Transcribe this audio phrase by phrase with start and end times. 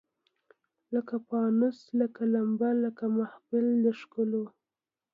[0.93, 4.43] لکه پانوس لکه لمبه لکه محفل د ښکلیو